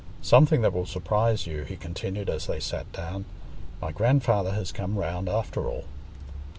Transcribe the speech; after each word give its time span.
Something 0.23 0.63
that 0.63 0.73
will 0.73 0.87
surprise 0.87 1.45
you," 1.45 1.61
he 1.61 1.75
continued, 1.77 2.27
as 2.27 2.47
they 2.47 2.59
sat 2.59 2.91
down. 2.91 3.25
"My 3.79 3.91
grandfather 3.91 4.51
has 4.53 4.71
come 4.71 4.97
round 4.97 5.29
after 5.29 5.67
all." 5.67 5.85